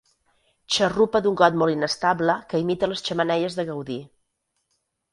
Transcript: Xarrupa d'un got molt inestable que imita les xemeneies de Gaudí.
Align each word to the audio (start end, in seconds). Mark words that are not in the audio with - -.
Xarrupa 0.75 1.21
d'un 1.25 1.37
got 1.43 1.59
molt 1.63 1.75
inestable 1.75 2.39
que 2.55 2.65
imita 2.65 2.93
les 2.93 3.07
xemeneies 3.11 3.63
de 3.63 3.71
Gaudí. 3.73 4.03